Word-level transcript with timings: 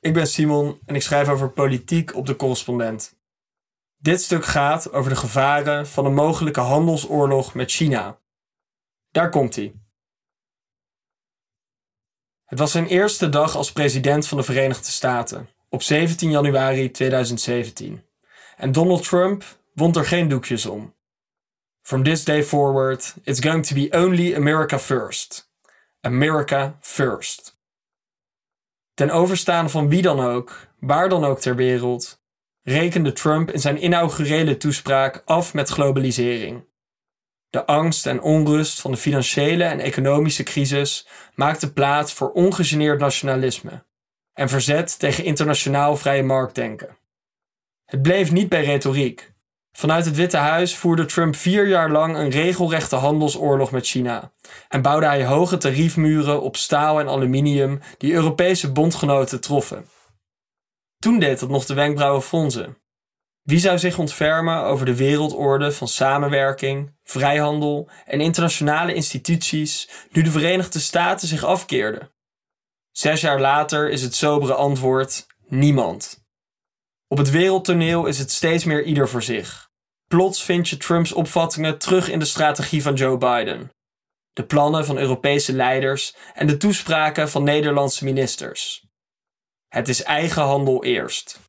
Ik 0.00 0.12
ben 0.12 0.26
Simon 0.26 0.80
en 0.86 0.94
ik 0.94 1.02
schrijf 1.02 1.28
over 1.28 1.50
politiek 1.50 2.14
op 2.14 2.26
de 2.26 2.36
correspondent. 2.36 3.18
Dit 3.96 4.22
stuk 4.22 4.44
gaat 4.44 4.92
over 4.92 5.10
de 5.10 5.16
gevaren 5.16 5.86
van 5.86 6.06
een 6.06 6.14
mogelijke 6.14 6.60
handelsoorlog 6.60 7.54
met 7.54 7.70
China. 7.70 8.18
Daar 9.10 9.30
komt 9.30 9.56
hij. 9.56 9.74
Het 12.44 12.58
was 12.58 12.70
zijn 12.70 12.86
eerste 12.86 13.28
dag 13.28 13.56
als 13.56 13.72
president 13.72 14.26
van 14.26 14.38
de 14.38 14.44
Verenigde 14.44 14.90
Staten 14.90 15.48
op 15.68 15.82
17 15.82 16.30
januari 16.30 16.90
2017. 16.90 18.04
En 18.56 18.72
Donald 18.72 19.08
Trump 19.08 19.44
wond 19.74 19.96
er 19.96 20.04
geen 20.04 20.28
doekjes 20.28 20.66
om. 20.66 20.94
From 21.82 22.02
this 22.02 22.24
day 22.24 22.44
forward, 22.44 23.14
it's 23.22 23.40
going 23.40 23.66
to 23.66 23.74
be 23.74 23.88
only 23.90 24.34
America 24.34 24.78
first. 24.78 25.52
America 26.00 26.78
first. 26.80 27.59
Ten 29.00 29.10
overstaan 29.10 29.70
van 29.70 29.88
wie 29.88 30.02
dan 30.02 30.20
ook, 30.20 30.68
waar 30.78 31.08
dan 31.08 31.24
ook 31.24 31.40
ter 31.40 31.56
wereld, 31.56 32.22
rekende 32.62 33.12
Trump 33.12 33.50
in 33.50 33.60
zijn 33.60 33.84
inaugurele 33.84 34.56
toespraak 34.56 35.22
af 35.24 35.54
met 35.54 35.68
globalisering. 35.68 36.64
De 37.50 37.66
angst 37.66 38.06
en 38.06 38.20
onrust 38.20 38.80
van 38.80 38.90
de 38.90 38.96
financiële 38.96 39.64
en 39.64 39.80
economische 39.80 40.42
crisis 40.42 41.06
maakte 41.34 41.72
plaats 41.72 42.12
voor 42.12 42.32
ongegeneerd 42.32 43.00
nationalisme 43.00 43.84
en 44.32 44.48
verzet 44.48 44.98
tegen 44.98 45.24
internationaal 45.24 45.96
vrije 45.96 46.22
marktdenken. 46.22 46.96
Het 47.84 48.02
bleef 48.02 48.32
niet 48.32 48.48
bij 48.48 48.64
retoriek. 48.64 49.29
Vanuit 49.72 50.04
het 50.04 50.16
Witte 50.16 50.36
Huis 50.36 50.76
voerde 50.76 51.04
Trump 51.04 51.36
vier 51.36 51.68
jaar 51.68 51.90
lang 51.90 52.16
een 52.16 52.30
regelrechte 52.30 52.96
handelsoorlog 52.96 53.70
met 53.70 53.86
China 53.86 54.32
en 54.68 54.82
bouwde 54.82 55.06
hij 55.06 55.24
hoge 55.24 55.56
tariefmuren 55.56 56.42
op 56.42 56.56
staal 56.56 57.00
en 57.00 57.08
aluminium 57.08 57.80
die 57.98 58.12
Europese 58.12 58.72
bondgenoten 58.72 59.40
troffen. 59.40 59.88
Toen 60.98 61.18
deed 61.18 61.40
dat 61.40 61.48
nog 61.48 61.64
de 61.64 61.74
wenkbrauwen 61.74 62.22
fronsen. 62.22 62.76
Wie 63.42 63.58
zou 63.58 63.78
zich 63.78 63.98
ontfermen 63.98 64.62
over 64.62 64.86
de 64.86 64.96
wereldorde 64.96 65.72
van 65.72 65.88
samenwerking, 65.88 66.96
vrijhandel 67.02 67.88
en 68.06 68.20
internationale 68.20 68.94
instituties 68.94 69.90
nu 70.10 70.22
de 70.22 70.30
Verenigde 70.30 70.78
Staten 70.78 71.28
zich 71.28 71.44
afkeerden? 71.44 72.10
Zes 72.90 73.20
jaar 73.20 73.40
later 73.40 73.90
is 73.90 74.02
het 74.02 74.14
sobere 74.14 74.54
antwoord 74.54 75.26
niemand. 75.48 76.24
Op 77.12 77.18
het 77.18 77.30
wereldtoneel 77.30 78.06
is 78.06 78.18
het 78.18 78.30
steeds 78.30 78.64
meer 78.64 78.84
ieder 78.84 79.08
voor 79.08 79.22
zich. 79.22 79.70
Plots 80.06 80.42
vind 80.42 80.68
je 80.68 80.76
Trumps 80.76 81.12
opvattingen 81.12 81.78
terug 81.78 82.08
in 82.08 82.18
de 82.18 82.24
strategie 82.24 82.82
van 82.82 82.94
Joe 82.94 83.18
Biden, 83.18 83.70
de 84.32 84.44
plannen 84.44 84.84
van 84.84 84.98
Europese 84.98 85.52
leiders 85.52 86.16
en 86.34 86.46
de 86.46 86.56
toespraken 86.56 87.30
van 87.30 87.44
Nederlandse 87.44 88.04
ministers. 88.04 88.86
Het 89.68 89.88
is 89.88 90.02
eigen 90.02 90.42
handel 90.42 90.84
eerst. 90.84 91.40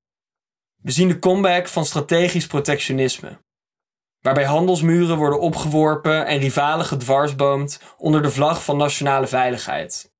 We 0.84 0.92
zien 0.92 1.08
de 1.08 1.20
comeback 1.20 1.68
van 1.68 1.86
strategisch 1.86 2.48
protectionisme, 2.48 3.40
waarbij 4.20 4.46
handelsmuren 4.46 5.18
worden 5.18 5.40
opgeworpen 5.40 6.26
en 6.26 6.40
rivalen 6.40 6.86
gedwarsboomd 6.86 7.82
onder 7.98 8.22
de 8.22 8.32
vlag 8.32 8.64
van 8.64 8.78
nationale 8.78 9.28
veiligheid. 9.28 10.12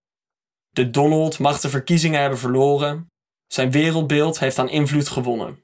De 0.70 0.90
Donald 0.90 1.40
mag 1.40 1.60
de 1.60 1.70
verkiezingen 1.70 2.20
hebben 2.22 2.40
verloren, 2.40 3.11
zijn 3.54 3.72
wereldbeeld 3.72 4.40
heeft 4.40 4.60
aan 4.60 4.70
invloed 4.70 5.10
gewonnen. 5.10 5.64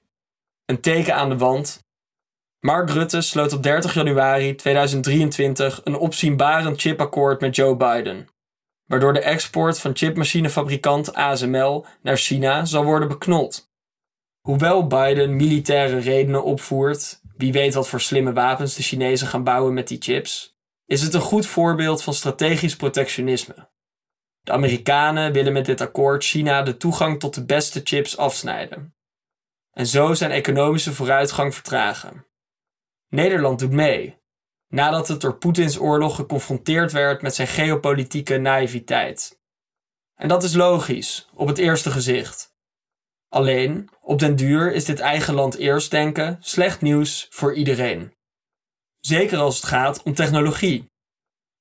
Een 0.66 0.82
teken 0.82 1.16
aan 1.16 1.30
de 1.30 1.38
wand. 1.38 1.86
Mark 2.60 2.90
Rutte 2.90 3.22
sloot 3.22 3.54
op 3.54 3.64
30 3.64 3.94
januari 3.94 4.56
2023 4.56 5.82
een 5.84 5.96
opzienbarend 5.96 6.82
chipakkoord 6.82 7.42
met 7.42 7.56
Joe 7.56 7.76
Biden, 7.76 8.28
waardoor 8.86 9.14
de 9.14 9.20
export 9.20 9.80
van 9.80 9.96
chipmachinefabrikant 9.96 11.14
ASML 11.14 11.86
naar 12.02 12.18
China 12.18 12.66
zal 12.66 12.84
worden 12.84 13.08
beknold. 13.08 13.70
Hoewel 14.42 14.88
Biden 14.88 15.36
militaire 15.36 15.98
redenen 15.98 16.44
opvoert, 16.44 17.22
wie 17.38 17.52
weet 17.52 17.74
wat 17.74 17.88
voor 17.88 18.02
slimme 18.02 18.34
wapens 18.34 18.76
de 18.76 18.84
Chinezen 18.84 19.28
gaan 19.28 19.44
bouwen 19.44 19.74
met 19.74 19.88
die 19.88 20.02
chips, 20.02 20.58
is 20.86 21.02
het 21.02 21.14
een 21.14 21.22
goed 21.22 21.46
voorbeeld 21.46 22.04
van 22.04 22.14
strategisch 22.14 22.76
protectionisme. 22.76 23.70
De 24.48 24.54
Amerikanen 24.54 25.32
willen 25.32 25.54
met 25.54 25.66
dit 25.66 25.82
akkoord 25.82 26.24
China 26.24 26.62
de 26.62 26.78
toegang 26.78 27.20
tot 27.20 27.34
de 27.34 27.46
beste 27.46 27.82
chips 27.84 28.18
afsnijden. 28.18 28.96
En 29.72 29.88
zo 29.88 30.14
zijn 30.14 30.32
economische 30.32 30.94
vooruitgang 30.94 31.54
vertragen. 31.54 32.26
Nederland 33.10 33.60
doet 33.60 33.72
mee, 33.72 34.18
nadat 34.68 35.08
het 35.08 35.22
door 35.22 35.38
Poetins 35.38 35.80
oorlog 35.80 36.16
geconfronteerd 36.16 36.92
werd 36.92 37.22
met 37.22 37.36
zijn 37.36 37.48
geopolitieke 37.48 38.38
naïviteit. 38.38 39.40
En 40.16 40.28
dat 40.28 40.44
is 40.44 40.54
logisch, 40.54 41.30
op 41.34 41.48
het 41.48 41.58
eerste 41.58 41.92
gezicht. 41.92 42.56
Alleen, 43.30 43.90
op 44.02 44.20
den 44.20 44.36
duur 44.36 44.74
is 44.74 44.86
dit 44.86 45.00
eigen 45.00 45.34
land 45.34 45.56
eerst 45.56 45.92
denken 45.92 46.38
slecht 46.40 46.82
nieuws 46.82 47.28
voor 47.30 47.54
iedereen. 47.54 48.14
Zeker 49.00 49.38
als 49.38 49.56
het 49.56 49.66
gaat 49.66 50.04
om 50.04 50.14
technologie. 50.14 50.92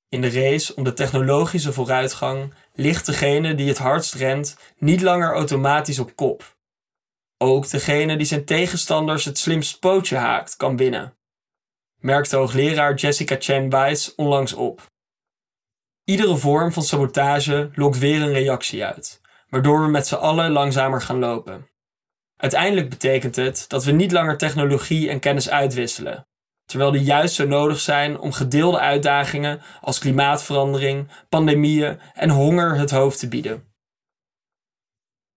In 0.09 0.21
de 0.21 0.29
race 0.29 0.75
om 0.75 0.83
de 0.83 0.93
technologische 0.93 1.73
vooruitgang 1.73 2.53
ligt 2.73 3.05
degene 3.05 3.55
die 3.55 3.67
het 3.67 3.77
hardst 3.77 4.13
rent 4.13 4.57
niet 4.77 5.01
langer 5.01 5.33
automatisch 5.33 5.99
op 5.99 6.15
kop. 6.15 6.55
Ook 7.37 7.69
degene 7.69 8.17
die 8.17 8.25
zijn 8.25 8.45
tegenstanders 8.45 9.25
het 9.25 9.37
slimst 9.37 9.79
pootje 9.79 10.15
haakt, 10.15 10.55
kan 10.55 10.77
winnen. 10.77 11.17
Merkte 11.99 12.35
hoogleraar 12.35 12.95
Jessica 12.95 13.35
Chen 13.39 13.69
Weiss 13.69 14.15
onlangs 14.15 14.53
op. 14.53 14.85
Iedere 16.03 16.37
vorm 16.37 16.73
van 16.73 16.83
sabotage 16.83 17.69
lokt 17.73 17.97
weer 17.97 18.21
een 18.21 18.33
reactie 18.33 18.85
uit, 18.85 19.21
waardoor 19.49 19.81
we 19.81 19.87
met 19.87 20.07
z'n 20.07 20.15
allen 20.15 20.51
langzamer 20.51 21.01
gaan 21.01 21.19
lopen. 21.19 21.69
Uiteindelijk 22.37 22.89
betekent 22.89 23.35
het 23.35 23.65
dat 23.67 23.83
we 23.83 23.91
niet 23.91 24.11
langer 24.11 24.37
technologie 24.37 25.09
en 25.09 25.19
kennis 25.19 25.49
uitwisselen, 25.49 26.26
terwijl 26.67 26.91
die 26.91 27.03
juist 27.03 27.35
zo 27.35 27.47
nodig 27.47 27.79
zijn 27.79 28.19
om 28.19 28.31
gedeelde 28.31 28.79
uitdagingen 28.79 29.61
als 29.81 29.99
klimaatverandering, 29.99 31.07
pandemieën 31.29 31.99
en 32.13 32.29
honger 32.29 32.77
het 32.77 32.91
hoofd 32.91 33.19
te 33.19 33.27
bieden. 33.27 33.65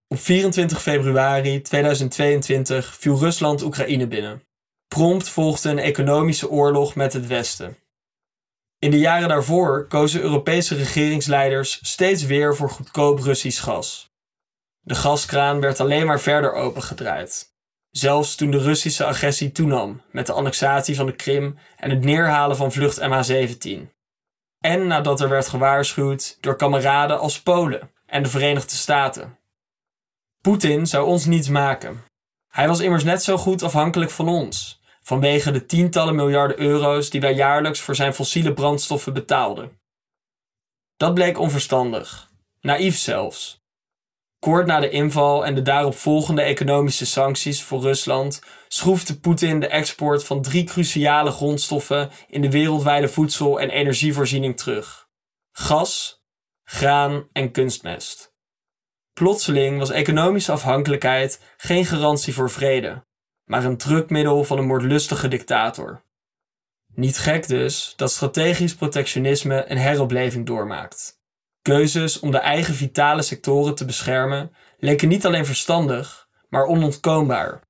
Op 0.09 0.19
24 0.19 0.83
februari 0.83 1.61
2022 1.61 2.97
viel 2.97 3.19
Rusland 3.19 3.63
Oekraïne 3.63 4.07
binnen. 4.07 4.43
Prompt 4.89 5.29
volgde 5.29 5.71
een 5.71 5.79
economische 5.79 6.51
oorlog 6.51 6.95
met 6.95 7.13
het 7.13 7.27
Westen. 7.27 7.77
In 8.79 8.91
de 8.91 8.99
jaren 8.99 9.29
daarvoor 9.29 9.87
kozen 9.87 10.21
Europese 10.21 10.75
regeringsleiders 10.75 11.79
steeds 11.83 12.25
weer 12.25 12.57
voor 12.57 12.71
goedkoop 12.71 13.19
Russisch 13.19 13.63
gas. 13.63 14.11
De 14.81 14.95
gaskraan 14.95 15.61
werd 15.61 15.81
alleen 15.81 16.07
maar 16.07 16.21
verder 16.21 16.53
opengedraaid. 16.53 17.50
Zelfs 17.91 18.35
toen 18.35 18.51
de 18.51 18.59
Russische 18.59 19.05
agressie 19.05 19.53
toenam 19.53 20.03
met 20.11 20.27
de 20.27 20.33
annexatie 20.33 20.97
van 20.97 21.07
de 21.07 21.17
Krim 21.17 21.59
en 21.77 21.91
het 21.91 22.05
neerhalen 22.05 22.57
van 22.57 22.73
vlucht 22.73 23.01
MH17. 23.01 23.89
En 24.59 24.87
nadat 24.87 25.21
er 25.21 25.29
werd 25.29 25.49
gewaarschuwd 25.49 26.39
door 26.41 26.57
kameraden 26.57 27.19
als 27.19 27.41
Polen 27.41 27.91
en 28.07 28.23
de 28.23 28.29
Verenigde 28.29 28.75
Staten. 28.75 29.39
Poetin 30.41 30.87
zou 30.87 31.07
ons 31.07 31.25
niets 31.25 31.49
maken. 31.49 32.05
Hij 32.49 32.69
was 32.69 32.81
immers 32.81 33.05
net 33.05 33.23
zo 33.23 33.37
goed 33.37 33.63
afhankelijk 33.63 34.11
van 34.11 34.29
ons, 34.29 34.81
vanwege 35.03 35.51
de 35.51 35.67
tientallen 35.67 36.15
miljarden 36.15 36.61
euro's 36.61 37.11
die 37.11 37.21
wij 37.21 37.35
jaarlijks 37.35 37.81
voor 37.81 37.95
zijn 37.95 38.15
fossiele 38.15 38.53
brandstoffen 38.53 39.13
betaalden. 39.13 39.79
Dat 40.97 41.15
bleek 41.15 41.39
onverstandig, 41.39 42.31
naïef 42.61 42.99
zelfs. 42.99 43.60
Kort 44.41 44.67
na 44.67 44.81
de 44.81 44.91
inval 44.91 45.47
en 45.47 45.55
de 45.55 45.63
daaropvolgende 45.63 46.43
economische 46.43 47.07
sancties 47.07 47.63
voor 47.63 47.81
Rusland 47.81 48.43
schroefde 48.69 49.19
Poetin 49.19 49.61
de 49.61 49.67
export 49.67 50.25
van 50.25 50.43
drie 50.43 50.65
cruciale 50.65 51.31
grondstoffen 51.31 52.11
in 52.29 52.43
de 52.43 52.51
wereldwijde 52.51 53.09
voedsel- 53.09 53.61
en 53.61 53.71
energievoorziening 53.71 54.57
terug: 54.57 55.09
gas, 55.53 56.23
graan 56.63 57.29
en 57.33 57.51
kunstmest. 57.51 58.35
Plotseling 59.13 59.79
was 59.79 59.91
economische 59.91 60.53
afhankelijkheid 60.53 61.41
geen 61.57 61.85
garantie 61.85 62.35
voor 62.35 62.51
vrede, 62.51 63.05
maar 63.45 63.65
een 63.65 63.77
drukmiddel 63.77 64.45
van 64.45 64.59
een 64.59 64.67
moordlustige 64.67 65.29
dictator. 65.29 66.03
Niet 66.95 67.19
gek 67.19 67.49
dus 67.49 67.93
dat 67.97 68.11
strategisch 68.11 68.75
protectionisme 68.75 69.71
een 69.71 69.79
heropleving 69.79 70.47
doormaakt. 70.47 71.20
Keuzes 71.63 72.21
om 72.21 72.31
de 72.31 72.39
eigen 72.39 72.75
vitale 72.75 73.23
sectoren 73.23 73.75
te 73.75 73.85
beschermen 73.85 74.55
leken 74.79 75.09
niet 75.09 75.27
alleen 75.27 75.47
verstandig, 75.47 76.29
maar 76.49 76.65
onontkoombaar. 76.65 77.63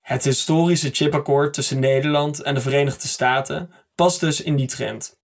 Het 0.00 0.24
historische 0.24 0.90
chipakkoord 0.90 1.54
tussen 1.54 1.78
Nederland 1.78 2.42
en 2.42 2.54
de 2.54 2.60
Verenigde 2.60 3.08
Staten 3.08 3.70
past 3.94 4.20
dus 4.20 4.42
in 4.42 4.56
die 4.56 4.66
trend. 4.66 5.18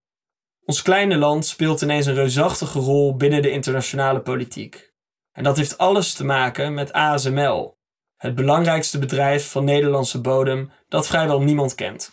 Ons 0.65 0.83
kleine 0.83 1.17
land 1.17 1.47
speelt 1.47 1.81
ineens 1.81 2.07
een 2.07 2.15
reusachtige 2.15 2.79
rol 2.79 3.17
binnen 3.17 3.43
de 3.43 3.51
internationale 3.51 4.21
politiek. 4.21 4.93
En 5.33 5.45
dat 5.45 5.57
heeft 5.57 5.79
alles 5.79 6.13
te 6.13 6.25
maken 6.25 6.75
met 6.75 6.93
ASML, 6.93 7.77
het 8.17 8.35
belangrijkste 8.35 8.99
bedrijf 8.99 9.51
van 9.51 9.65
Nederlandse 9.65 10.21
bodem 10.21 10.71
dat 10.89 11.07
vrijwel 11.07 11.41
niemand 11.41 11.75
kent. 11.75 12.11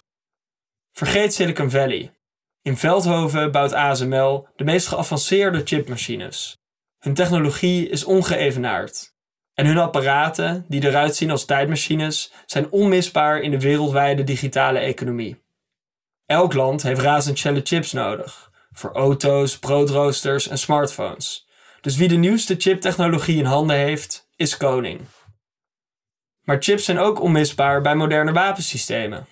Vergeet 0.91 1.33
Silicon 1.33 1.69
Valley, 1.69 2.12
in 2.63 2.77
Veldhoven 2.77 3.51
bouwt 3.51 3.73
ASML 3.73 4.47
de 4.55 4.63
meest 4.63 4.87
geavanceerde 4.87 5.61
chipmachines. 5.65 6.57
Hun 6.99 7.13
technologie 7.13 7.89
is 7.89 8.03
ongeëvenaard. 8.03 9.13
En 9.53 9.65
hun 9.65 9.77
apparaten, 9.77 10.65
die 10.67 10.85
eruit 10.85 11.15
zien 11.15 11.31
als 11.31 11.45
tijdmachines, 11.45 12.31
zijn 12.45 12.71
onmisbaar 12.71 13.39
in 13.39 13.51
de 13.51 13.59
wereldwijde 13.59 14.23
digitale 14.23 14.79
economie. 14.79 15.41
Elk 16.25 16.53
land 16.53 16.83
heeft 16.83 17.01
razendsnelle 17.01 17.61
chips 17.63 17.91
nodig. 17.91 18.51
Voor 18.71 18.91
auto's, 18.91 19.59
broodroosters 19.59 20.47
en 20.47 20.57
smartphones. 20.57 21.47
Dus 21.81 21.95
wie 21.95 22.07
de 22.07 22.15
nieuwste 22.15 22.55
chiptechnologie 22.57 23.37
in 23.37 23.45
handen 23.45 23.77
heeft, 23.77 24.29
is 24.35 24.57
koning. 24.57 25.01
Maar 26.43 26.57
chips 26.59 26.85
zijn 26.85 26.99
ook 26.99 27.21
onmisbaar 27.21 27.81
bij 27.81 27.95
moderne 27.95 28.31
wapensystemen. 28.31 29.27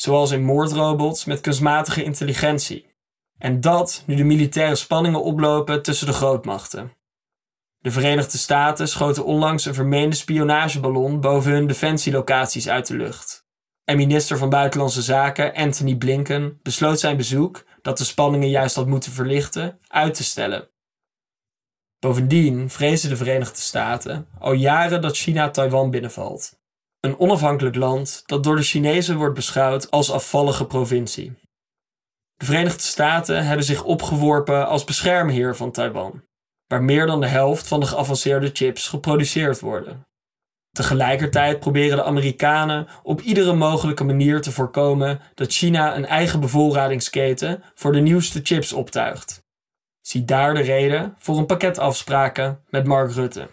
Zoals 0.00 0.30
in 0.30 0.42
moordrobots 0.42 1.24
met 1.24 1.40
kunstmatige 1.40 2.02
intelligentie. 2.02 2.94
En 3.38 3.60
dat 3.60 4.02
nu 4.06 4.14
de 4.14 4.24
militaire 4.24 4.74
spanningen 4.74 5.22
oplopen 5.22 5.82
tussen 5.82 6.06
de 6.06 6.12
grootmachten. 6.12 6.92
De 7.78 7.90
Verenigde 7.90 8.38
Staten 8.38 8.88
schoten 8.88 9.24
onlangs 9.24 9.64
een 9.64 9.74
vermeende 9.74 10.16
spionageballon 10.16 11.20
boven 11.20 11.52
hun 11.52 11.66
defensielocaties 11.66 12.68
uit 12.68 12.86
de 12.86 12.96
lucht. 12.96 13.46
En 13.84 13.96
minister 13.96 14.38
van 14.38 14.50
Buitenlandse 14.50 15.02
Zaken 15.02 15.54
Anthony 15.54 15.96
Blinken 15.96 16.58
besloot 16.62 17.00
zijn 17.00 17.16
bezoek, 17.16 17.64
dat 17.82 17.98
de 17.98 18.04
spanningen 18.04 18.48
juist 18.48 18.76
had 18.76 18.86
moeten 18.86 19.12
verlichten, 19.12 19.78
uit 19.88 20.14
te 20.14 20.24
stellen. 20.24 20.68
Bovendien 21.98 22.70
vrezen 22.70 23.08
de 23.08 23.16
Verenigde 23.16 23.60
Staten 23.60 24.28
al 24.38 24.52
jaren 24.52 25.00
dat 25.00 25.16
China 25.16 25.50
Taiwan 25.50 25.90
binnenvalt. 25.90 26.59
Een 27.00 27.18
onafhankelijk 27.18 27.76
land 27.76 28.22
dat 28.26 28.44
door 28.44 28.56
de 28.56 28.62
Chinezen 28.62 29.16
wordt 29.16 29.34
beschouwd 29.34 29.90
als 29.90 30.10
afvallige 30.10 30.66
provincie. 30.66 31.32
De 32.36 32.44
Verenigde 32.44 32.82
Staten 32.82 33.46
hebben 33.46 33.64
zich 33.64 33.84
opgeworpen 33.84 34.66
als 34.66 34.84
beschermheer 34.84 35.56
van 35.56 35.70
Taiwan, 35.70 36.22
waar 36.66 36.82
meer 36.82 37.06
dan 37.06 37.20
de 37.20 37.26
helft 37.26 37.68
van 37.68 37.80
de 37.80 37.86
geavanceerde 37.86 38.50
chips 38.52 38.88
geproduceerd 38.88 39.60
worden. 39.60 40.06
Tegelijkertijd 40.70 41.60
proberen 41.60 41.96
de 41.96 42.04
Amerikanen 42.04 42.88
op 43.02 43.20
iedere 43.20 43.54
mogelijke 43.54 44.04
manier 44.04 44.40
te 44.40 44.52
voorkomen 44.52 45.20
dat 45.34 45.52
China 45.52 45.96
een 45.96 46.06
eigen 46.06 46.40
bevoorradingsketen 46.40 47.62
voor 47.74 47.92
de 47.92 48.00
nieuwste 48.00 48.40
chips 48.42 48.72
optuigt. 48.72 49.42
Zie 50.00 50.24
daar 50.24 50.54
de 50.54 50.60
reden 50.60 51.14
voor 51.18 51.38
een 51.38 51.46
pakket 51.46 51.78
afspraken 51.78 52.64
met 52.68 52.86
Mark 52.86 53.12
Rutte. 53.12 53.48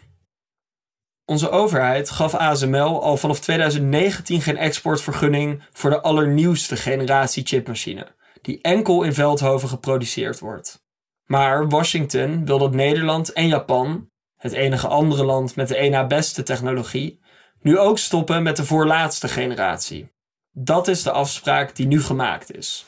Onze 1.30 1.50
overheid 1.50 2.10
gaf 2.10 2.34
ASML 2.34 3.04
al 3.04 3.18
vanaf 3.18 3.40
2019 3.40 4.42
geen 4.42 4.58
exportvergunning 4.58 5.64
voor 5.72 5.90
de 5.90 6.02
allernieuwste 6.02 6.76
generatie 6.76 7.46
chipmachine, 7.46 8.08
die 8.42 8.62
enkel 8.62 9.04
in 9.04 9.14
Veldhoven 9.14 9.70
geproduceerd 9.70 10.40
wordt. 10.40 10.86
Maar 11.26 11.70
Washington 11.70 12.46
wil 12.46 12.58
dat 12.58 12.74
Nederland 12.74 13.34
en 13.34 13.48
Japan, 13.48 14.10
het 14.38 14.52
enige 14.52 14.88
andere 14.88 15.26
land 15.26 15.56
met 15.56 15.68
de 15.68 15.76
één 15.76 15.92
na 15.92 16.08
beste 16.08 16.44
technologie, 16.44 17.20
nu 17.62 17.78
ook 17.78 17.98
stoppen 17.98 18.44
met 18.44 18.56
de 18.56 18.66
voorlaatste 18.66 19.28
generatie. 19.28 20.10
Dat 20.52 20.88
is 20.88 21.04
de 21.04 21.12
afspraak 21.12 21.76
die 21.76 21.88
nu 21.88 22.02
gemaakt 22.02 22.56
is. 22.56 22.86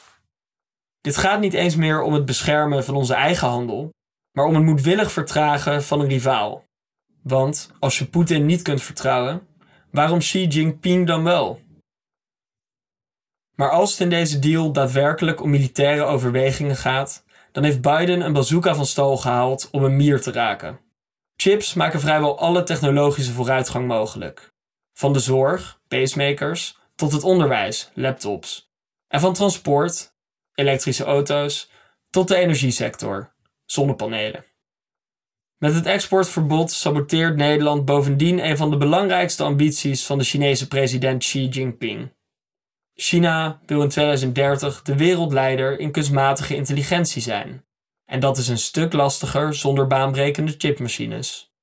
Dit 1.02 1.18
gaat 1.18 1.40
niet 1.40 1.54
eens 1.54 1.76
meer 1.76 2.02
om 2.02 2.14
het 2.14 2.26
beschermen 2.26 2.84
van 2.84 2.96
onze 2.96 3.14
eigen 3.14 3.48
handel, 3.48 3.94
maar 4.32 4.46
om 4.46 4.56
het 4.56 4.64
moedwillig 4.64 5.12
vertragen 5.12 5.84
van 5.84 6.00
een 6.00 6.08
rivaal. 6.08 6.68
Want 7.22 7.72
als 7.80 8.00
je 8.00 8.06
Poetin 8.06 8.46
niet 8.46 8.62
kunt 8.62 8.82
vertrouwen, 8.82 9.48
waarom 9.92 10.20
Xi 10.20 10.48
Jinping 10.48 11.08
dan 11.08 11.24
wel? 11.24 11.62
Maar 13.56 13.70
als 13.72 13.92
het 13.92 14.00
in 14.00 14.10
deze 14.10 14.40
deal 14.40 14.72
daadwerkelijk 14.72 15.42
om 15.42 15.50
militaire 15.50 16.04
overwegingen 16.04 16.76
gaat, 16.76 17.24
dan 17.52 17.64
heeft 17.64 17.82
Biden 17.82 18.22
een 18.22 18.34
bazooka 18.34 18.76
van 18.76 18.86
stal 18.86 19.18
gehaald 19.18 19.70
om 19.72 19.84
een 19.84 19.96
mier 19.96 20.22
te 20.22 20.32
raken. 20.32 20.80
Chips 21.36 21.74
maken 21.74 22.00
vrijwel 22.00 22.40
alle 22.40 22.64
technologische 22.64 23.32
vooruitgang 23.32 23.88
mogelijk. 23.88 24.54
Van 24.94 25.14
de 25.14 25.20
zorg, 25.20 25.82
pacemakers, 25.88 26.78
tot 26.96 27.12
het 27.12 27.24
onderwijs, 27.24 27.92
laptops. 27.94 28.72
En 29.08 29.20
van 29.20 29.34
transport, 29.34 30.14
elektrische 30.54 31.04
auto's, 31.04 31.72
tot 32.10 32.28
de 32.28 32.36
energiesector, 32.36 33.34
zonnepanelen. 33.66 34.46
Met 35.60 35.74
het 35.74 35.86
exportverbod 35.86 36.72
saboteert 36.72 37.36
Nederland 37.36 37.86
bovendien 37.86 38.46
een 38.46 38.58
van 38.58 38.70
de 38.70 38.78
belangrijkste 38.78 39.44
ambities 39.44 40.06
van 40.06 40.18
de 40.18 40.24
Chinese 40.24 40.68
president 40.68 41.24
Xi 41.24 41.48
Jinping. 41.48 42.14
China 42.94 43.62
wil 43.66 43.82
in 43.82 43.90
2030 43.90 44.82
de 44.82 44.96
wereldleider 44.96 45.80
in 45.80 45.92
kunstmatige 45.92 46.56
intelligentie 46.56 47.22
zijn. 47.22 47.66
En 48.06 48.20
dat 48.20 48.38
is 48.38 48.48
een 48.48 48.58
stuk 48.58 48.94
lastiger 48.94 49.54
zonder 49.54 49.88
baanbrekende 49.88 50.56
chipmachines. 50.58 51.54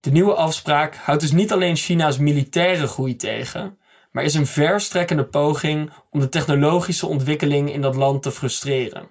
De 0.00 0.10
nieuwe 0.10 0.34
afspraak 0.34 0.94
houdt 0.94 1.20
dus 1.20 1.32
niet 1.32 1.52
alleen 1.52 1.76
China's 1.76 2.18
militaire 2.18 2.86
groei 2.86 3.16
tegen, 3.16 3.78
maar 4.10 4.24
is 4.24 4.34
een 4.34 4.46
verstrekkende 4.46 5.24
poging 5.24 5.90
om 6.10 6.20
de 6.20 6.28
technologische 6.28 7.06
ontwikkeling 7.06 7.72
in 7.72 7.80
dat 7.80 7.94
land 7.94 8.22
te 8.22 8.32
frustreren. 8.32 9.08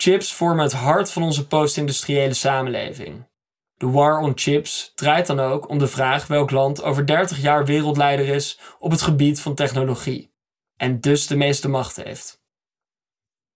Chips 0.00 0.32
vormen 0.32 0.64
het 0.64 0.72
hart 0.72 1.10
van 1.10 1.22
onze 1.22 1.46
post-industriële 1.46 2.34
samenleving. 2.34 3.28
De 3.76 3.90
war 3.90 4.18
on 4.18 4.32
chips 4.34 4.92
draait 4.94 5.26
dan 5.26 5.40
ook 5.40 5.68
om 5.68 5.78
de 5.78 5.86
vraag 5.86 6.26
welk 6.26 6.50
land 6.50 6.82
over 6.82 7.06
30 7.06 7.38
jaar 7.40 7.64
wereldleider 7.64 8.28
is 8.28 8.60
op 8.78 8.90
het 8.90 9.02
gebied 9.02 9.40
van 9.40 9.54
technologie 9.54 10.32
en 10.76 11.00
dus 11.00 11.26
de 11.26 11.36
meeste 11.36 11.68
macht 11.68 11.96
heeft. 11.96 12.42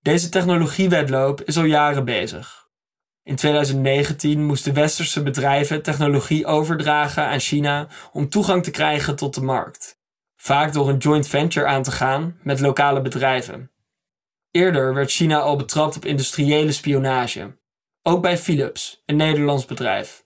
Deze 0.01 0.29
technologiewedloop 0.29 1.43
is 1.43 1.57
al 1.57 1.65
jaren 1.65 2.05
bezig. 2.05 2.69
In 3.23 3.37
2019 3.37 4.45
moesten 4.45 4.75
westerse 4.75 5.23
bedrijven 5.23 5.83
technologie 5.83 6.47
overdragen 6.47 7.25
aan 7.25 7.41
China 7.41 7.89
om 8.13 8.29
toegang 8.29 8.63
te 8.63 8.71
krijgen 8.71 9.17
tot 9.17 9.35
de 9.35 9.43
markt, 9.43 10.01
vaak 10.37 10.73
door 10.73 10.89
een 10.89 10.99
joint 10.99 11.29
venture 11.29 11.67
aan 11.67 11.83
te 11.83 11.93
gaan 11.93 12.39
met 12.43 12.61
lokale 12.61 13.03
bedrijven. 13.03 13.72
Eerder 14.53 14.95
werd 14.95 15.11
China 15.11 15.39
al 15.39 15.57
betrapt 15.57 15.97
op 15.97 16.05
industriële 16.05 16.73
spionage, 16.73 17.59
ook 18.03 18.23
bij 18.23 18.39
Philips, 18.39 19.03
een 19.07 19.17
Nederlands 19.17 19.65
bedrijf. 19.65 20.25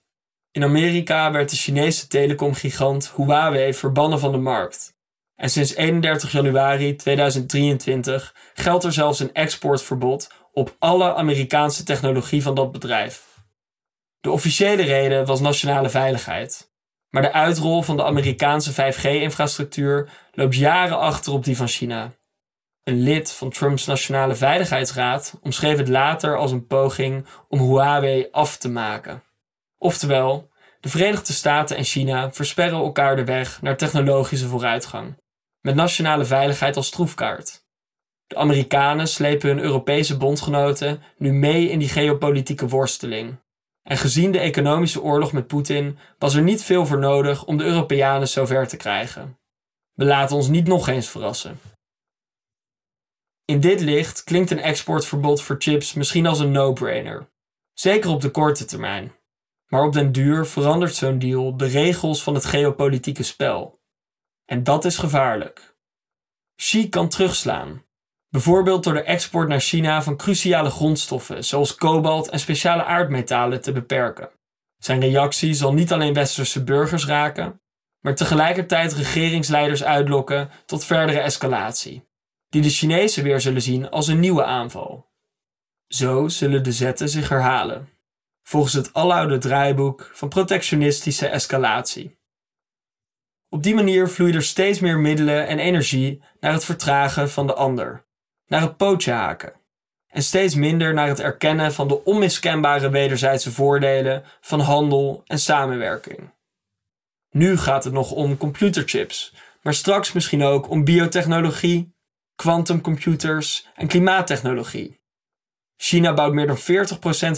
In 0.51 0.63
Amerika 0.63 1.31
werd 1.31 1.49
de 1.49 1.55
Chinese 1.55 2.07
telecomgigant 2.07 3.13
Huawei 3.15 3.73
verbannen 3.73 4.19
van 4.19 4.31
de 4.31 4.37
markt. 4.37 4.95
En 5.35 5.49
sinds 5.49 5.75
31 5.75 6.31
januari 6.31 6.95
2023 6.95 8.35
geldt 8.53 8.83
er 8.83 8.93
zelfs 8.93 9.19
een 9.19 9.33
exportverbod 9.33 10.31
op 10.51 10.75
alle 10.79 11.15
Amerikaanse 11.15 11.83
technologie 11.83 12.41
van 12.41 12.55
dat 12.55 12.71
bedrijf. 12.71 13.25
De 14.19 14.31
officiële 14.31 14.83
reden 14.83 15.25
was 15.25 15.39
nationale 15.39 15.89
veiligheid. 15.89 16.71
Maar 17.09 17.21
de 17.21 17.33
uitrol 17.33 17.81
van 17.81 17.97
de 17.97 18.03
Amerikaanse 18.03 18.71
5G-infrastructuur 18.71 20.09
loopt 20.31 20.55
jaren 20.55 20.99
achter 20.99 21.33
op 21.33 21.43
die 21.43 21.57
van 21.57 21.67
China. 21.67 22.13
Een 22.87 23.01
lid 23.01 23.31
van 23.31 23.49
Trumps 23.49 23.85
Nationale 23.85 24.35
Veiligheidsraad 24.35 25.39
omschreef 25.41 25.77
het 25.77 25.87
later 25.87 26.37
als 26.37 26.51
een 26.51 26.67
poging 26.67 27.25
om 27.47 27.59
Huawei 27.59 28.27
af 28.31 28.57
te 28.57 28.69
maken. 28.69 29.23
Oftewel, 29.77 30.49
de 30.79 30.89
Verenigde 30.89 31.33
Staten 31.33 31.77
en 31.77 31.83
China 31.83 32.31
versperren 32.31 32.79
elkaar 32.79 33.15
de 33.15 33.23
weg 33.23 33.61
naar 33.61 33.77
technologische 33.77 34.47
vooruitgang, 34.47 35.17
met 35.61 35.75
nationale 35.75 36.25
veiligheid 36.25 36.75
als 36.75 36.89
troefkaart. 36.89 37.65
De 38.27 38.35
Amerikanen 38.35 39.07
slepen 39.07 39.49
hun 39.49 39.59
Europese 39.59 40.17
bondgenoten 40.17 41.01
nu 41.17 41.33
mee 41.33 41.69
in 41.69 41.79
die 41.79 41.89
geopolitieke 41.89 42.67
worsteling. 42.67 43.39
En 43.83 43.97
gezien 43.97 44.31
de 44.31 44.39
economische 44.39 45.01
oorlog 45.01 45.31
met 45.31 45.47
Poetin 45.47 45.97
was 46.17 46.35
er 46.35 46.41
niet 46.41 46.63
veel 46.63 46.85
voor 46.85 46.99
nodig 46.99 47.45
om 47.45 47.57
de 47.57 47.63
Europeanen 47.63 48.27
zover 48.27 48.67
te 48.67 48.77
krijgen. 48.77 49.37
We 49.93 50.05
laten 50.05 50.35
ons 50.35 50.47
niet 50.47 50.67
nog 50.67 50.87
eens 50.87 51.09
verrassen. 51.09 51.59
In 53.47 53.59
dit 53.59 53.81
licht 53.81 54.23
klinkt 54.23 54.51
een 54.51 54.61
exportverbod 54.61 55.41
voor 55.41 55.55
chips 55.59 55.93
misschien 55.93 56.25
als 56.25 56.39
een 56.39 56.51
no-brainer. 56.51 57.29
Zeker 57.73 58.09
op 58.09 58.21
de 58.21 58.29
korte 58.29 58.65
termijn. 58.65 59.15
Maar 59.67 59.83
op 59.83 59.93
den 59.93 60.11
duur 60.11 60.45
verandert 60.45 60.95
zo'n 60.95 61.19
deal 61.19 61.57
de 61.57 61.65
regels 61.65 62.23
van 62.23 62.33
het 62.33 62.45
geopolitieke 62.45 63.23
spel. 63.23 63.79
En 64.45 64.63
dat 64.63 64.85
is 64.85 64.97
gevaarlijk. 64.97 65.75
Xi 66.55 66.89
kan 66.89 67.09
terugslaan. 67.09 67.83
Bijvoorbeeld 68.29 68.83
door 68.83 68.93
de 68.93 69.03
export 69.03 69.47
naar 69.47 69.59
China 69.59 70.03
van 70.03 70.17
cruciale 70.17 70.69
grondstoffen 70.69 71.45
zoals 71.45 71.75
kobalt 71.75 72.29
en 72.29 72.39
speciale 72.39 72.83
aardmetalen 72.83 73.61
te 73.61 73.71
beperken. 73.71 74.29
Zijn 74.77 74.99
reactie 74.99 75.53
zal 75.53 75.73
niet 75.73 75.91
alleen 75.91 76.13
westerse 76.13 76.63
burgers 76.63 77.05
raken, 77.05 77.61
maar 77.99 78.15
tegelijkertijd 78.15 78.93
regeringsleiders 78.93 79.83
uitlokken 79.83 80.49
tot 80.65 80.85
verdere 80.85 81.19
escalatie 81.19 82.06
die 82.57 82.65
de 82.65 82.75
Chinezen 82.75 83.23
weer 83.23 83.41
zullen 83.41 83.61
zien 83.61 83.89
als 83.89 84.07
een 84.07 84.19
nieuwe 84.19 84.43
aanval. 84.43 85.11
Zo 85.87 86.27
zullen 86.27 86.63
de 86.63 86.71
zetten 86.71 87.09
zich 87.09 87.29
herhalen, 87.29 87.89
volgens 88.43 88.73
het 88.73 88.93
aloude 88.93 89.37
draaiboek 89.37 90.09
van 90.13 90.29
protectionistische 90.29 91.27
escalatie. 91.27 92.17
Op 93.49 93.63
die 93.63 93.75
manier 93.75 94.09
vloeien 94.09 94.35
er 94.35 94.43
steeds 94.43 94.79
meer 94.79 94.97
middelen 94.97 95.47
en 95.47 95.59
energie 95.59 96.23
naar 96.39 96.53
het 96.53 96.65
vertragen 96.65 97.29
van 97.29 97.47
de 97.47 97.53
ander, 97.53 98.05
naar 98.47 98.61
het 98.61 98.77
pootje 98.77 99.11
haken. 99.11 99.53
en 100.07 100.23
steeds 100.23 100.55
minder 100.55 100.93
naar 100.93 101.07
het 101.07 101.19
erkennen 101.19 101.73
van 101.73 101.87
de 101.87 102.03
onmiskenbare 102.03 102.89
wederzijdse 102.89 103.51
voordelen 103.51 104.23
van 104.41 104.59
handel 104.59 105.21
en 105.25 105.39
samenwerking. 105.39 106.33
Nu 107.29 107.57
gaat 107.57 107.83
het 107.83 107.93
nog 107.93 108.11
om 108.11 108.37
computerchips, 108.37 109.33
maar 109.61 109.73
straks 109.73 110.11
misschien 110.11 110.43
ook 110.43 110.69
om 110.69 110.83
biotechnologie, 110.83 111.96
quantumcomputers 112.37 113.67
en 113.75 113.87
klimaattechnologie. 113.87 114.99
China 115.77 116.13
bouwt 116.13 116.33
meer 116.33 116.47
dan 116.47 116.57
40% 116.57 116.61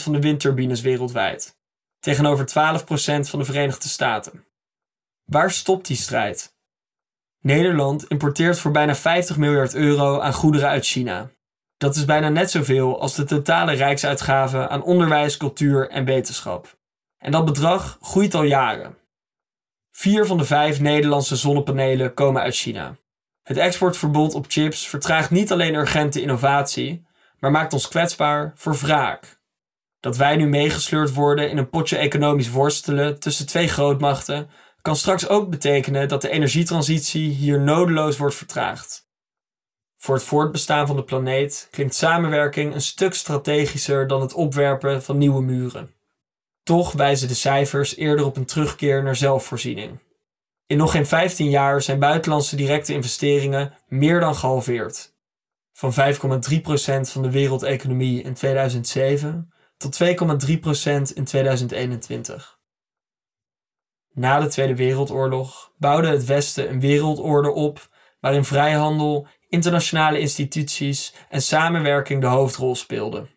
van 0.03 0.12
de 0.12 0.20
windturbines 0.20 0.82
wereldwijd, 0.82 1.58
tegenover 2.00 2.48
12% 2.48 2.51
van 3.29 3.39
de 3.39 3.46
Verenigde 3.46 3.88
Staten. 3.88 4.46
Waar 5.25 5.51
stopt 5.51 5.88
die 5.88 5.98
strijd? 5.98 6.58
Nederland 7.41 8.08
importeert 8.08 8.60
voor 8.60 8.72
bijna 8.72 8.96
50 8.96 9.38
miljard 9.38 9.75
euro 9.75 10.20
aan 10.20 10.34
goederen 10.34 10.70
uit 10.70 10.86
China. 10.86 11.32
Dat 11.77 11.96
is 11.96 12.06
bijna 12.06 12.29
net 12.29 12.51
zoveel 12.51 13.01
als 13.01 13.15
de 13.15 13.24
totale 13.24 13.74
rijksuitgaven 13.74 14.70
aan 14.70 14.84
onderwijs, 14.84 15.38
cultuur 15.38 15.89
en 15.89 16.06
wetenschap. 16.06 16.77
En 17.18 17.32
dat 17.32 17.46
bedrag 17.46 17.98
groeit 18.01 18.34
al 18.34 18.44
jaren. 18.44 18.98
Vier 19.91 20.25
van 20.25 20.38
de 20.38 20.46
vijf 20.46 20.79
Nederlandse 20.79 21.36
zonnepanelen 21.36 22.13
komen 22.13 22.41
uit 22.41 22.56
China. 22.56 22.98
Het 23.50 23.58
exportverbod 23.58 24.34
op 24.34 24.46
chips 24.48 24.88
vertraagt 24.88 25.32
niet 25.32 25.51
alleen 25.51 25.74
urgente 25.74 26.22
innovatie, 26.22 27.06
maar 27.39 27.51
maakt 27.51 27.74
ons 27.74 27.88
kwetsbaar 27.88 28.53
voor 28.56 28.75
wraak. 28.75 29.39
Dat 30.00 30.18
wij 30.18 30.36
nu 30.36 30.48
meegesleurd 30.48 31.13
worden 31.13 31.50
in 31.50 31.58
een 31.58 31.70
potje 31.70 31.98
economisch 31.98 32.50
worstelen 32.50 33.20
tussen 33.20 33.46
twee 33.48 33.68
grootmachten, 33.68 34.50
kan 34.82 34.96
straks 34.96 35.27
ook 35.27 35.50
betekenen 35.50 36.08
dat 36.08 36.22
de 36.22 36.29
energietransitie 36.29 37.29
hier 37.29 37.60
nodeloos 37.60 38.18
wordt 38.18 38.36
vertraagd. 38.36 39.08
Voor 39.98 40.15
het 40.15 40.24
voortbestaan 40.24 40.88
van 40.88 40.96
de 40.96 41.03
planeet 41.03 41.68
klinkt 41.72 41.96
samenwerking 41.96 42.74
een 42.74 42.82
stuk 42.82 43.13
strategischer 43.13 44.08
dan 44.08 44.22
het 44.22 44.34
opwerpen 44.34 45.03
van 45.03 45.18
nieuwe 45.18 45.41
muren. 45.41 45.94
Toch 46.63 46.91
wijzen 46.91 47.27
de 47.27 47.34
cijfers 47.34 47.96
eerder 47.96 48.25
op 48.25 48.38
een 48.38 48.46
terugkeer 48.46 49.03
naar 49.03 49.15
zelfvoorziening. 49.15 50.00
In 50.70 50.78
nog 50.78 50.92
geen 50.92 51.06
15 51.06 51.50
jaar 51.50 51.82
zijn 51.82 52.00
buitenlandse 52.00 52.56
directe 52.56 52.94
investeringen 52.94 53.74
meer 53.88 54.20
dan 54.20 54.36
gehalveerd. 54.36 55.14
Van 55.74 55.94
5,3% 55.94 55.98
van 57.02 57.22
de 57.22 57.32
wereldeconomie 57.32 58.22
in 58.22 58.34
2007 58.34 59.54
tot 59.78 60.00
2,3% 60.04 60.08
in 61.14 61.24
2021. 61.24 62.60
Na 64.14 64.40
de 64.40 64.48
Tweede 64.48 64.76
Wereldoorlog 64.76 65.72
bouwde 65.78 66.08
het 66.08 66.26
Westen 66.26 66.70
een 66.70 66.80
wereldorde 66.80 67.52
op 67.52 67.90
waarin 68.20 68.46
vrijhandel, 68.46 69.28
internationale 69.48 70.20
instituties 70.20 71.14
en 71.30 71.42
samenwerking 71.42 72.22
de 72.22 72.28
hoofdrol 72.28 72.76
speelden. 72.76 73.30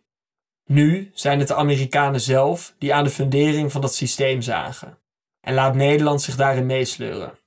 Nu 0.65 1.11
zijn 1.15 1.39
het 1.39 1.49
de 1.49 1.55
Amerikanen 1.55 2.21
zelf 2.21 2.75
die 2.79 2.95
aan 2.95 3.05
de 3.05 3.11
fundering 3.11 3.73
van 3.73 3.81
dat 3.81 3.95
systeem 3.95 4.43
zagen 4.43 5.01
en 5.43 5.55
laat 5.55 5.75
Nederland 5.75 6.23
zich 6.23 6.37
daarin 6.37 6.67
meesleuren. 6.67 7.39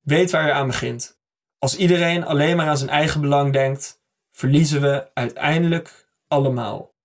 Weet 0.00 0.30
waar 0.30 0.46
je 0.46 0.52
aan 0.52 0.66
begint. 0.66 1.18
Als 1.58 1.76
iedereen 1.76 2.24
alleen 2.24 2.56
maar 2.56 2.68
aan 2.68 2.78
zijn 2.78 2.90
eigen 2.90 3.20
belang 3.20 3.52
denkt, 3.52 4.02
verliezen 4.30 4.80
we 4.80 5.10
uiteindelijk 5.14 6.08
allemaal. 6.28 6.96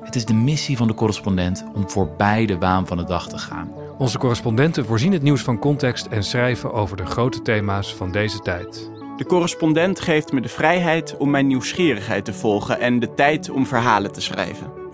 Het 0.00 0.14
is 0.14 0.24
de 0.24 0.34
missie 0.34 0.76
van 0.76 0.86
de 0.86 0.94
correspondent 0.94 1.64
om 1.74 1.90
voorbij 1.90 2.46
de 2.46 2.58
waan 2.58 2.86
van 2.86 2.96
de 2.96 3.04
dag 3.04 3.28
te 3.28 3.38
gaan. 3.38 3.72
Onze 3.98 4.18
correspondenten 4.18 4.86
voorzien 4.86 5.12
het 5.12 5.22
nieuws 5.22 5.42
van 5.42 5.58
context 5.58 6.06
en 6.06 6.24
schrijven 6.24 6.72
over 6.72 6.96
de 6.96 7.06
grote 7.06 7.42
thema's 7.42 7.94
van 7.94 8.12
deze 8.12 8.38
tijd. 8.38 8.90
De 9.16 9.24
correspondent 9.26 10.00
geeft 10.00 10.32
me 10.32 10.40
de 10.40 10.48
vrijheid 10.48 11.16
om 11.16 11.30
mijn 11.30 11.46
nieuwsgierigheid 11.46 12.24
te 12.24 12.32
volgen 12.32 12.80
en 12.80 12.98
de 12.98 13.14
tijd 13.14 13.50
om 13.50 13.66
verhalen 13.66 14.12
te 14.12 14.20
schrijven. 14.20 14.75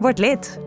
Word 0.00 0.18
lid. 0.18 0.65